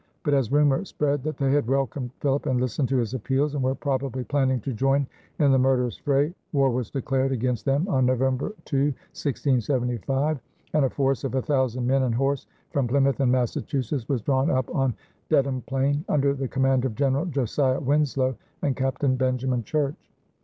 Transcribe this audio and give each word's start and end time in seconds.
But 0.23 0.33
as 0.33 0.51
rumor 0.51 0.83
spread 0.83 1.21
that 1.25 1.37
they 1.37 1.51
had 1.51 1.67
welcomed 1.67 2.09
Philip 2.21 2.47
and 2.47 2.59
listened 2.59 2.89
to 2.89 2.97
his 2.97 3.13
appeals 3.13 3.53
and 3.53 3.61
were 3.63 3.75
probably 3.75 4.23
planning 4.23 4.59
to 4.61 4.73
join 4.73 5.05
in 5.37 5.51
the 5.51 5.59
murderous 5.59 5.95
fray, 5.97 6.33
war 6.53 6.71
was 6.71 6.89
declared 6.89 7.31
against 7.31 7.65
them 7.65 7.87
on 7.87 8.07
November 8.07 8.55
2, 8.65 8.85
1675, 9.13 10.39
and 10.73 10.85
a 10.85 10.89
force 10.89 11.23
of 11.23 11.35
a 11.35 11.41
thousand 11.43 11.85
men 11.85 12.01
and 12.01 12.15
horse 12.15 12.47
from 12.71 12.87
Plymouth 12.87 13.19
and 13.19 13.31
Massachusetts 13.31 14.09
was 14.09 14.23
drawn 14.23 14.49
up 14.49 14.73
on 14.73 14.95
Dedham 15.29 15.61
plain, 15.67 16.03
under 16.09 16.33
the 16.33 16.47
command 16.47 16.83
of 16.83 16.95
General 16.95 17.25
Josiah 17.27 17.79
Winslow 17.79 18.35
and 18.63 18.75
Captain 18.75 19.15
Benjamin 19.15 19.63
Church. 19.63 20.11